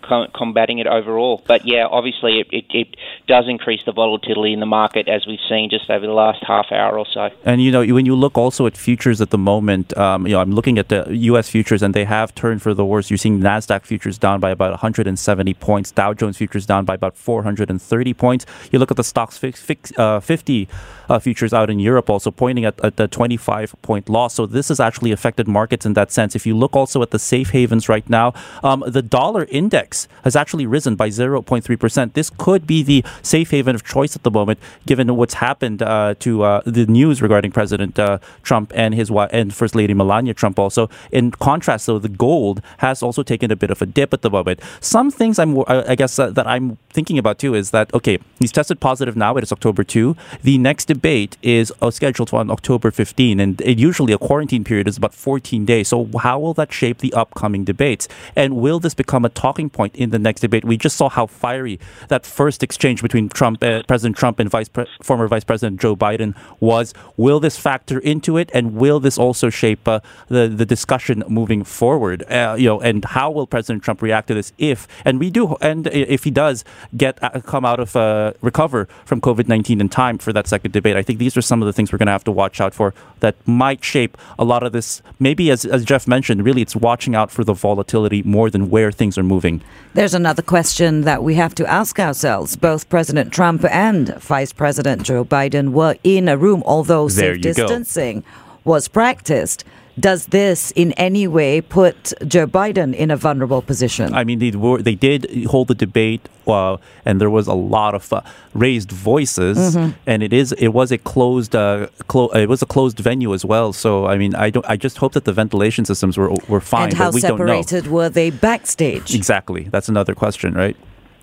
com- 0.01 0.29
combating 0.34 0.79
it 0.79 0.88
overall. 0.88 1.44
But 1.46 1.65
yeah, 1.65 1.86
obviously 1.86 2.39
it, 2.39 2.48
it, 2.51 2.65
it, 2.70 2.96
does 3.27 3.44
increase 3.50 3.82
the 3.86 3.91
volatility 3.91 4.53
in 4.53 4.62
the 4.62 4.65
market 4.65 5.10
as 5.10 5.27
we've 5.27 5.41
seen 5.50 5.70
just 5.70 5.89
over 5.89 6.06
the 6.06 6.13
last 6.13 6.41
half 6.48 6.72
hour 6.72 6.98
or 6.98 7.06
so. 7.13 7.29
And 7.44 7.62
you 7.62 7.72
know, 7.72 7.86
when 7.86 8.06
you 8.06 8.15
look 8.15 8.38
also 8.38 8.65
at 8.65 8.77
futures 8.77 9.20
at 9.20 9.32
the 9.32 9.38
moment, 9.38 9.96
um, 9.98 10.25
you 10.25 10.32
know, 10.32 10.39
I'm 10.39 10.53
looking 10.53 10.77
at 10.77 10.88
the 10.88 11.06
US 11.10 11.50
futures 11.50 11.84
and 11.84 11.94
they 11.94 12.06
have 12.06 12.34
turned 12.34 12.62
for 12.62 12.74
the 12.74 12.86
worse. 12.86 13.10
You're 13.10 13.17
seeing 13.17 13.41
Nasdaq 13.41 13.84
futures 13.84 14.17
down 14.17 14.39
by 14.39 14.51
about 14.51 14.72
170 14.72 15.53
points, 15.56 15.91
Dow 15.91 16.13
Jones 16.13 16.38
futures 16.38 16.65
down 16.65 16.86
by 16.86 16.94
about 16.94 17.17
430 17.17 18.13
points. 18.13 18.46
You 18.72 18.79
look 18.79 18.91
at 18.91 18.98
the 18.98 19.03
Stoxx 19.03 19.98
uh, 19.98 20.22
50 20.22 20.70
uh, 21.10 21.20
futures 21.20 21.53
out 21.53 21.70
in 21.70 21.79
Europe 21.79 22.10
also 22.10 22.32
pointing 22.32 22.63
at, 22.63 22.79
at 22.84 22.96
the 22.96 23.10
25 23.10 23.75
point 23.82 24.08
loss. 24.08 24.36
So 24.36 24.46
this 24.46 24.76
has 24.77 24.86
actually 24.88 25.12
affected 25.12 25.48
markets 25.48 25.86
in 25.86 25.93
that 25.93 26.12
sense. 26.12 26.36
If 26.36 26.46
you 26.46 26.55
look 26.55 26.75
also 26.75 27.01
at 27.01 27.12
the 27.12 27.19
safe 27.19 27.50
havens 27.50 27.89
right 27.89 28.07
now, 28.10 28.34
um, 28.63 28.84
the 28.86 29.01
dollar 29.01 29.46
index 29.46 30.07
has 30.24 30.36
actually 30.36 30.65
risen 30.65 30.96
by 30.96 31.10
0.3%. 31.10 32.13
This 32.13 32.29
could 32.29 32.67
be 32.67 32.84
the 32.84 33.03
safe 33.22 33.51
haven 33.51 33.75
of 33.75 33.84
choice 33.84 34.15
at 34.15 34.24
the 34.24 34.31
moment, 34.31 34.60
given 34.86 35.15
what's 35.15 35.36
happened 35.36 35.81
uh, 35.81 36.13
to 36.19 36.43
uh, 36.43 36.62
the 36.65 36.86
news 36.86 37.22
regarding 37.22 37.51
President 37.51 37.98
uh, 37.98 38.19
Trump 38.43 38.72
and 38.75 38.93
his 38.93 39.10
wife 39.10 39.29
and 39.34 39.53
First 39.53 39.75
Lady 39.75 39.93
Melania 39.93 40.34
Trump. 40.34 40.60
Also, 40.60 40.89
in 41.12 41.31
contrast, 41.31 41.88
though, 41.88 42.00
the 42.00 42.10
gold 42.10 42.62
has 42.77 43.01
also 43.01 43.24
taken 43.24 43.51
a 43.51 43.55
bit 43.55 43.72
of 43.72 43.81
a 43.81 43.86
dip 43.86 44.13
at 44.13 44.22
the 44.22 44.29
moment. 44.29 44.60
Some 44.79 45.10
things 45.10 45.39
I'm, 45.39 45.63
I 45.67 45.96
guess, 45.96 46.19
uh, 46.19 46.29
that 46.31 46.48
I'm 46.48 46.77
thinking 46.89 47.17
about 47.17 47.39
too 47.39 47.53
is 47.55 47.72
that 47.72 47.93
okay, 47.93 48.19
he's 48.39 48.51
tested 48.51 48.79
positive 48.79 49.15
now. 49.15 49.38
It 49.38 49.43
is 49.43 49.51
October 49.51 49.84
two. 49.84 50.15
The 50.43 50.57
next 50.57 50.86
debate 50.86 51.38
is 51.41 51.72
uh, 51.81 51.91
scheduled 51.91 52.34
on 52.34 52.51
October 52.51 52.91
15, 52.91 53.39
and 53.39 53.62
it, 53.62 53.77
usually 53.79 54.13
a 54.13 54.17
quarantine 54.17 54.63
period 54.68 54.88
is 54.88 54.98
about 54.98 55.14
14 55.14 55.66
days. 55.66 55.88
So 55.88 56.10
how 56.20 56.38
will 56.40 56.54
that 56.56 56.72
shape 56.74 56.98
the 57.00 57.14
upcoming 57.14 57.64
debates? 57.64 58.08
And 58.36 58.58
will 58.58 58.80
this 58.80 58.94
become 58.94 59.24
a 59.24 59.30
talking 59.30 59.70
point 59.70 59.96
in 59.96 60.10
the 60.10 60.20
next 60.20 60.42
debate? 60.42 60.66
We 60.66 60.78
just 60.78 60.98
saw 60.98 61.10
how 61.10 61.26
fiery 61.26 61.80
that 62.10 62.26
first 62.26 62.64
exchange 62.64 63.02
between 63.02 63.30
Trump, 63.30 63.64
uh, 63.64 63.84
President 63.88 64.18
Trump, 64.18 64.40
and 64.40 64.50
Vice 64.50 64.70
Pre- 64.70 64.86
former 65.02 65.28
Vice 65.28 65.46
President 65.46 65.80
Joe 65.80 65.96
Biden 65.96 66.36
was. 66.60 66.94
Will 67.16 67.40
this 67.40 67.58
factor 67.58 68.00
into 68.00 68.38
it, 68.38 68.52
and 68.54 68.76
will 68.76 69.00
this 69.00 69.18
also 69.18 69.50
shape 69.50 69.88
uh, 69.88 70.00
the 70.28 70.48
the 70.48 70.66
discussion 70.66 71.24
moving 71.28 71.64
forward? 71.64 72.24
Uh, 72.30 72.56
you 72.60 72.68
know, 72.68 72.80
and 72.82 73.06
how 73.06 73.32
will 73.32 73.48
President 73.48 73.84
Trump 73.84 74.02
react 74.02 74.28
to 74.28 74.34
this 74.34 74.52
if 74.58 74.88
and 75.06 75.20
we 75.20 75.30
do 75.30 75.56
and 75.62 75.88
if 75.88 76.24
he 76.24 76.32
does 76.32 76.66
get 76.96 77.22
uh, 77.24 77.40
come 77.42 77.64
out 77.66 77.80
of 77.80 77.96
uh, 77.96 78.34
recover 78.42 78.88
from 79.06 79.22
COVID 79.22 79.48
nineteen 79.48 79.80
in 79.80 79.90
time 79.90 80.18
for 80.18 80.34
that 80.34 80.48
second 80.48 80.72
debate? 80.74 80.96
I 80.96 81.04
think 81.04 81.20
these 81.20 81.38
are 81.38 81.42
some 81.42 81.62
of 81.62 81.66
the 81.66 81.74
things 81.74 81.92
we're 81.92 82.02
going 82.04 82.12
to 82.14 82.18
have 82.20 82.26
to 82.26 82.36
watch 82.44 82.60
out 82.60 82.74
for 82.74 82.94
that 83.20 83.36
might 83.46 83.84
shape 83.84 84.18
a 84.38 84.46
lot 84.48 84.63
of 84.63 84.72
this. 84.72 85.01
Maybe, 85.20 85.51
as, 85.51 85.66
as 85.66 85.86
Jeff 85.86 86.08
mentioned, 86.08 86.44
really 86.44 86.62
it's 86.62 86.75
watching 86.75 87.13
out 87.16 87.30
for 87.30 87.44
the 87.44 87.54
volatility 87.54 88.24
more 88.24 88.50
than 88.50 88.70
where 88.70 88.92
things 88.92 89.18
are 89.18 89.24
moving. 89.24 89.62
There's 89.94 90.13
another 90.13 90.42
question 90.42 91.01
that 91.01 91.24
we 91.24 91.36
have 91.36 91.54
to 91.56 91.70
ask 91.70 92.00
ourselves. 92.00 92.56
Both 92.56 92.89
President 92.89 93.32
Trump 93.32 93.63
and 93.66 94.16
Vice 94.16 94.54
President 94.54 95.04
Joe 95.04 95.24
Biden 95.24 95.70
were 95.70 95.96
in 96.04 96.27
a 96.27 96.38
room, 96.38 96.63
although 96.66 97.08
safe 97.08 97.42
distancing 97.42 98.22
go. 98.22 98.27
was 98.63 98.88
practiced. 98.88 99.63
Does 100.00 100.27
this 100.27 100.72
in 100.72 100.92
any 100.94 101.27
way 101.27 101.60
put 101.60 102.13
Joe 102.27 102.46
Biden 102.46 102.94
in 102.94 103.10
a 103.10 103.18
vulnerable 103.18 103.63
position? 103.63 104.13
I 104.13 104.24
mean, 104.24 104.38
they, 104.38 104.51
were, 104.51 104.80
they 104.82 104.94
did 104.94 105.46
hold 105.46 105.70
the 105.70 105.75
debate, 105.75 106.30
uh, 106.46 106.77
and 107.04 107.20
there 107.20 107.32
was 107.32 107.48
a 107.48 107.56
lot 107.56 107.96
of 107.96 108.13
uh, 108.13 108.22
raised 108.54 108.92
voices, 108.92 109.58
mm-hmm. 109.58 109.98
and 110.06 110.22
it 110.22 110.34
is 110.34 110.51
it 110.54 110.70
was 110.70 110.92
a 110.92 111.00
closed 111.00 111.56
uh, 111.56 111.88
clo- 112.08 112.30
it 112.30 112.48
was 112.48 112.62
a 112.62 112.68
closed 112.68 113.00
venue 113.00 113.34
as 113.34 113.44
well. 113.44 113.74
So 113.74 114.06
I 114.06 114.18
mean, 114.18 114.36
I 114.36 114.51
don't 114.51 114.66
I 114.70 114.77
just 114.77 114.98
hope 115.00 115.13
that 115.13 115.25
the 115.25 115.34
ventilation 115.34 115.84
systems 115.84 116.16
were 116.16 116.32
were 116.48 116.62
fine. 116.62 116.89
And 116.89 116.94
how 116.94 117.12
separated 117.12 117.88
were 117.88 118.10
they 118.10 118.30
backstage? 118.30 119.16
Exactly, 119.16 119.63
that's 119.63 119.89
another 119.89 120.13
question, 120.13 120.54
right? 120.54 120.77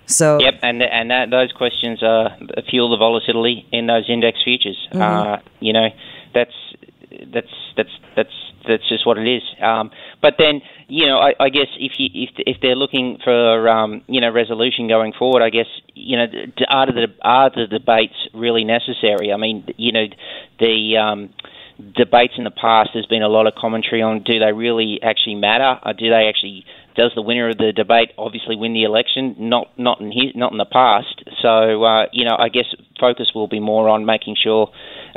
So 0.07 0.39
yep, 0.39 0.55
and 0.61 0.83
and 0.83 1.09
that, 1.11 1.29
those 1.29 1.51
questions 1.53 2.03
uh, 2.03 2.29
fuel 2.69 2.89
the 2.89 2.97
volatility 2.97 3.65
in 3.71 3.87
those 3.87 4.09
index 4.09 4.43
futures. 4.43 4.77
Mm-hmm. 4.91 5.01
Uh, 5.01 5.37
you 5.59 5.73
know, 5.73 5.89
that's 6.33 6.53
that's 7.33 7.49
that's 7.75 7.89
that's 8.15 8.44
that's 8.67 8.87
just 8.87 9.05
what 9.05 9.17
it 9.17 9.27
is. 9.27 9.43
Um, 9.61 9.91
but 10.21 10.35
then, 10.37 10.61
you 10.87 11.05
know, 11.05 11.17
I, 11.19 11.33
I 11.39 11.49
guess 11.49 11.67
if 11.77 11.93
you 11.97 12.09
if 12.13 12.29
if 12.37 12.57
they're 12.61 12.75
looking 12.75 13.17
for 13.23 13.69
um, 13.69 14.01
you 14.07 14.21
know 14.21 14.31
resolution 14.31 14.87
going 14.87 15.13
forward, 15.17 15.41
I 15.41 15.49
guess 15.49 15.67
you 15.93 16.17
know 16.17 16.25
are 16.67 16.85
the 16.87 17.07
are 17.21 17.49
the 17.49 17.67
debates 17.67 18.15
really 18.33 18.63
necessary? 18.63 19.31
I 19.33 19.37
mean, 19.37 19.67
you 19.77 19.91
know, 19.91 20.05
the 20.59 20.97
um, 20.97 21.33
debates 21.95 22.33
in 22.37 22.43
the 22.43 22.51
past 22.51 22.91
there's 22.93 23.05
been 23.05 23.21
a 23.21 23.27
lot 23.27 23.47
of 23.47 23.55
commentary 23.55 24.01
on 24.01 24.23
do 24.23 24.39
they 24.39 24.53
really 24.53 24.99
actually 25.03 25.35
matter? 25.35 25.79
Or 25.85 25.93
do 25.93 26.09
they 26.09 26.27
actually 26.27 26.65
does 26.95 27.11
the 27.13 27.21
winner 27.21 27.49
of 27.49 27.57
the 27.57 27.73
debate 27.73 28.11
obviously 28.17 28.55
win 28.55 28.73
the 28.73 28.83
election? 28.83 29.35
Not 29.37 29.77
not 29.77 29.99
in 29.99 30.11
his, 30.11 30.35
not 30.35 30.51
in 30.51 30.57
the 30.57 30.65
past. 30.65 31.23
So 31.41 31.83
uh, 31.83 32.05
you 32.11 32.25
know, 32.25 32.35
I 32.37 32.49
guess 32.49 32.65
focus 32.99 33.31
will 33.35 33.47
be 33.47 33.59
more 33.59 33.89
on 33.89 34.05
making 34.05 34.37
sure 34.41 34.69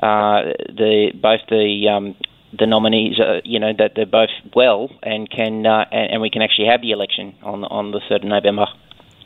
uh, 0.02 0.54
the 0.68 1.12
both 1.14 1.40
the 1.48 1.88
um, 1.88 2.16
the 2.56 2.66
nominees, 2.66 3.18
uh, 3.20 3.40
you 3.44 3.58
know, 3.58 3.72
that 3.76 3.92
they're 3.94 4.06
both 4.06 4.30
well 4.54 4.90
and 5.02 5.28
can 5.30 5.66
uh, 5.66 5.84
and, 5.90 6.12
and, 6.12 6.22
we 6.22 6.30
can 6.30 6.42
actually 6.42 6.66
have 6.66 6.80
the 6.80 6.92
election 6.92 7.34
on 7.42 7.64
on 7.64 7.90
the 7.90 8.00
third 8.08 8.22
of 8.22 8.28
November. 8.28 8.66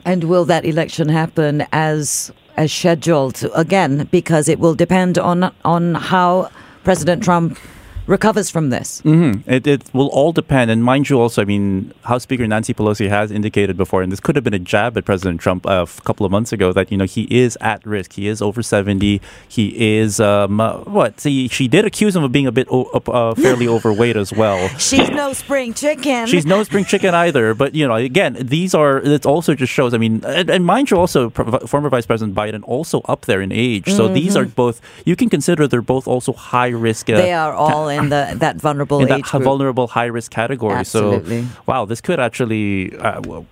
And 0.04 0.24
will 0.24 0.44
that 0.46 0.64
election 0.64 1.08
happen 1.08 1.64
as 1.72 2.32
as 2.56 2.72
scheduled 2.72 3.44
again? 3.54 4.08
Because 4.10 4.48
it 4.48 4.58
will 4.58 4.74
depend 4.74 5.18
on 5.18 5.52
on 5.64 5.94
how 5.94 6.50
President 6.84 7.22
Trump 7.22 7.58
recovers 8.06 8.50
from 8.50 8.70
this. 8.70 9.02
Mm-hmm. 9.02 9.48
It, 9.50 9.66
it 9.66 9.94
will 9.94 10.08
all 10.08 10.32
depend. 10.32 10.70
And 10.70 10.82
mind 10.84 11.08
you, 11.08 11.20
also, 11.20 11.42
I 11.42 11.44
mean, 11.44 11.92
House 12.02 12.24
Speaker 12.24 12.46
Nancy 12.46 12.74
Pelosi 12.74 13.08
has 13.08 13.30
indicated 13.30 13.76
before, 13.76 14.02
and 14.02 14.10
this 14.10 14.20
could 14.20 14.36
have 14.36 14.44
been 14.44 14.54
a 14.54 14.58
jab 14.58 14.96
at 14.96 15.04
President 15.04 15.40
Trump 15.40 15.66
uh, 15.66 15.86
a 15.88 16.02
couple 16.02 16.26
of 16.26 16.32
months 16.32 16.52
ago, 16.52 16.72
that, 16.72 16.90
you 16.90 16.96
know, 16.96 17.04
he 17.04 17.22
is 17.30 17.56
at 17.60 17.84
risk. 17.86 18.14
He 18.14 18.28
is 18.28 18.42
over 18.42 18.62
70. 18.62 19.20
He 19.48 19.98
is, 19.98 20.20
um, 20.20 20.60
uh, 20.60 20.78
what? 20.78 21.20
See, 21.20 21.48
she 21.48 21.68
did 21.68 21.84
accuse 21.84 22.16
him 22.16 22.24
of 22.24 22.32
being 22.32 22.46
a 22.46 22.52
bit 22.52 22.68
uh, 22.70 23.34
fairly 23.34 23.68
overweight 23.76 24.16
as 24.16 24.32
well. 24.32 24.68
She's 24.78 25.10
no 25.10 25.32
spring 25.32 25.74
chicken. 25.74 26.26
She's 26.26 26.46
no 26.46 26.62
spring 26.64 26.84
chicken 26.84 27.14
either. 27.14 27.54
But, 27.54 27.74
you 27.74 27.86
know, 27.86 27.94
again, 27.94 28.36
these 28.40 28.74
are, 28.74 28.98
it 28.98 29.26
also 29.26 29.54
just 29.54 29.72
shows, 29.72 29.94
I 29.94 29.98
mean, 29.98 30.24
and, 30.24 30.50
and 30.50 30.64
mind 30.64 30.90
you, 30.90 30.96
also, 30.96 31.30
former 31.30 31.88
Vice 31.88 32.06
President 32.06 32.36
Biden 32.36 32.62
also 32.64 33.00
up 33.02 33.26
there 33.26 33.40
in 33.40 33.52
age. 33.52 33.86
So 33.86 34.04
mm-hmm. 34.04 34.14
these 34.14 34.36
are 34.36 34.44
both, 34.44 34.80
you 35.04 35.16
can 35.16 35.28
consider 35.28 35.66
they're 35.68 35.82
both 35.82 36.08
also 36.08 36.32
high 36.32 36.68
risk. 36.68 37.08
Uh, 37.08 37.16
they 37.16 37.32
are 37.32 37.52
all 37.52 37.91
in 37.92 38.08
the 38.08 38.34
that 38.38 38.56
vulnerable 38.56 39.00
in 39.00 39.08
that 39.08 39.22
group. 39.22 39.42
vulnerable 39.42 39.86
high 39.88 40.06
risk 40.06 40.30
category. 40.30 40.74
Absolutely. 40.74 41.42
So 41.42 41.48
wow, 41.66 41.84
this 41.84 42.00
could 42.00 42.20
actually. 42.20 42.96
Uh, 42.96 43.20
well, 43.24 43.46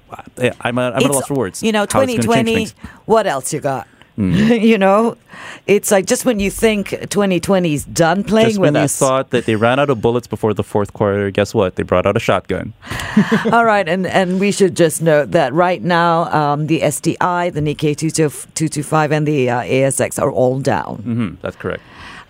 I'm 0.60 0.78
a, 0.78 0.90
I'm 0.90 0.96
at 0.96 1.10
a 1.10 1.12
loss 1.12 1.26
for 1.26 1.34
words. 1.34 1.62
You 1.62 1.72
know, 1.72 1.86
2020. 1.86 2.68
What 3.06 3.26
else 3.26 3.52
you 3.52 3.60
got? 3.60 3.86
you 4.20 4.76
know, 4.76 5.16
it's 5.66 5.90
like 5.90 6.04
just 6.04 6.26
when 6.26 6.38
you 6.40 6.50
think 6.50 6.90
2020 6.90 7.72
is 7.72 7.86
done 7.86 8.22
playing 8.22 8.48
Just 8.48 8.58
with 8.60 8.74
when 8.74 8.80
you 8.82 8.84
us. 8.84 8.98
thought 8.98 9.30
that 9.30 9.46
they 9.46 9.56
ran 9.56 9.78
out 9.78 9.88
of 9.88 10.02
bullets 10.02 10.26
before 10.26 10.52
the 10.52 10.62
fourth 10.62 10.92
quarter, 10.92 11.30
guess 11.30 11.54
what? 11.54 11.76
They 11.76 11.84
brought 11.84 12.04
out 12.04 12.18
a 12.18 12.20
shotgun. 12.20 12.74
All 13.52 13.64
right, 13.64 13.88
and, 13.88 14.06
and 14.06 14.38
we 14.38 14.52
should 14.52 14.76
just 14.76 15.00
note 15.00 15.30
that 15.30 15.54
right 15.54 15.82
now 15.82 16.24
um, 16.34 16.66
the 16.66 16.80
STI, 16.90 17.48
the 17.48 17.60
Nikkei 17.60 17.96
225, 17.96 19.12
and 19.12 19.26
the 19.26 19.48
uh, 19.48 19.62
ASX 19.62 20.20
are 20.20 20.30
all 20.30 20.60
down. 20.60 20.96
hmm 20.96 21.28
that's 21.40 21.56
correct. 21.56 21.82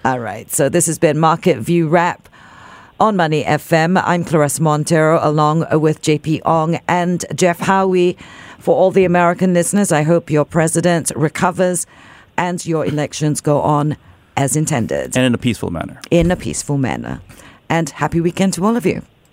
All 0.04 0.18
right, 0.20 0.50
so 0.50 0.68
this 0.68 0.86
has 0.86 0.98
been 0.98 1.18
Market 1.18 1.58
View 1.58 1.88
Wrap 1.88 2.28
on 2.98 3.16
Money 3.16 3.44
FM. 3.44 4.02
I'm 4.04 4.24
Claressa 4.24 4.60
Monteiro 4.60 5.18
along 5.22 5.66
with 5.80 6.00
JP 6.02 6.40
Ong 6.46 6.80
and 6.88 7.24
Geoff 7.34 7.60
Howie. 7.60 8.16
For 8.58 8.74
all 8.74 8.90
the 8.90 9.04
American 9.04 9.52
listeners, 9.54 9.92
I 9.92 10.02
hope 10.02 10.30
your 10.30 10.44
president 10.44 11.12
recovers 11.16 11.86
and 12.36 12.64
your 12.64 12.86
elections 12.86 13.40
go 13.40 13.60
on 13.60 13.96
as 14.36 14.56
intended 14.56 15.16
And 15.16 15.26
in 15.26 15.34
a 15.34 15.38
peaceful 15.38 15.70
manner. 15.70 16.00
in 16.10 16.30
a 16.30 16.36
peaceful 16.36 16.78
manner. 16.78 17.20
And 17.68 17.90
happy 17.90 18.20
weekend 18.20 18.54
to 18.54 18.64
all 18.64 18.76
of 18.76 18.86
you. 18.86 19.02